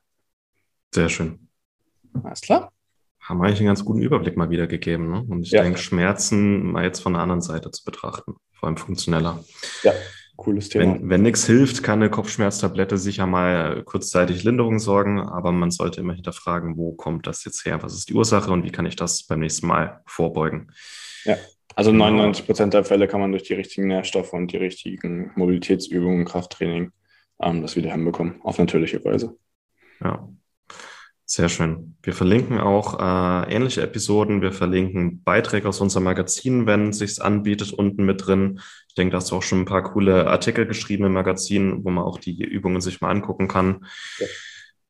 [0.93, 1.49] Sehr schön.
[2.23, 2.71] Alles klar.
[3.19, 5.11] Haben eigentlich einen ganz guten Überblick mal wieder gegeben.
[5.11, 5.25] Ne?
[5.27, 5.63] Und ich ja.
[5.63, 9.43] denke, Schmerzen mal jetzt von der anderen Seite zu betrachten, vor allem funktioneller.
[9.83, 9.91] Ja,
[10.37, 10.93] cooles Thema.
[10.93, 15.99] Wenn, wenn nichts hilft, kann eine Kopfschmerztablette sicher mal kurzzeitig Linderung sorgen, aber man sollte
[15.99, 17.83] immer hinterfragen, wo kommt das jetzt her?
[17.83, 20.71] Was ist die Ursache und wie kann ich das beim nächsten Mal vorbeugen?
[21.25, 21.35] Ja,
[21.77, 22.47] also 99 genau.
[22.47, 26.91] Prozent der Fälle kann man durch die richtigen Nährstoffe und die richtigen Mobilitätsübungen, Krafttraining
[27.39, 29.37] ähm, das wieder hinbekommen, auf natürliche Weise.
[30.03, 30.27] Ja,
[31.23, 31.95] sehr schön.
[32.01, 34.41] Wir verlinken auch äh, ähnliche Episoden.
[34.41, 38.59] Wir verlinken Beiträge aus unserem Magazin, wenn es sich anbietet, unten mit drin.
[38.87, 41.91] Ich denke, da hast du auch schon ein paar coole Artikel geschrieben im Magazin, wo
[41.91, 43.85] man auch die Übungen sich mal angucken kann.
[44.17, 44.25] Ja.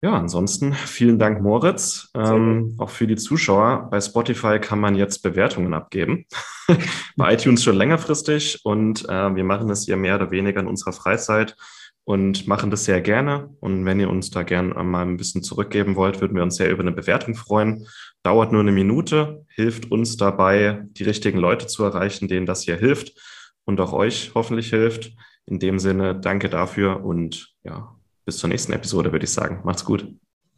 [0.03, 2.12] Ja, ansonsten vielen Dank, Moritz.
[2.15, 3.88] Ähm, auch für die Zuschauer.
[3.89, 6.25] Bei Spotify kann man jetzt Bewertungen abgeben.
[7.15, 10.93] Bei iTunes schon längerfristig und äh, wir machen das hier mehr oder weniger in unserer
[10.93, 11.55] Freizeit
[12.03, 13.49] und machen das sehr gerne.
[13.60, 16.69] Und wenn ihr uns da gerne mal ein bisschen zurückgeben wollt, würden wir uns sehr
[16.69, 17.88] über eine Bewertung freuen.
[18.21, 22.77] Dauert nur eine Minute, hilft uns dabei, die richtigen Leute zu erreichen, denen das hier
[22.77, 23.19] hilft
[23.65, 25.12] und auch euch hoffentlich hilft.
[25.47, 27.96] In dem Sinne, danke dafür und ja,
[28.27, 29.61] bis zur nächsten Episode, würde ich sagen.
[29.63, 30.05] Macht's gut.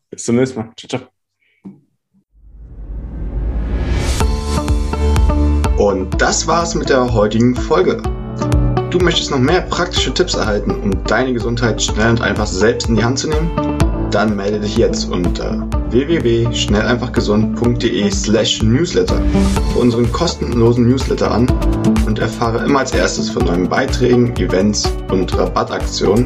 [0.10, 0.72] Bis zum nächsten Mal.
[0.76, 1.02] Ciao, ciao.
[5.78, 8.02] Und das war's mit der heutigen Folge.
[8.90, 12.96] Du möchtest noch mehr praktische Tipps erhalten, um deine Gesundheit schnell und einfach selbst in
[12.96, 13.52] die Hand zu nehmen?
[14.10, 19.22] Dann melde dich jetzt unter www.schnelleinfachgesund.de slash newsletter
[19.74, 21.48] für unseren kostenlosen Newsletter an
[22.08, 26.26] und erfahre immer als erstes von neuen Beiträgen, Events und Rabattaktionen.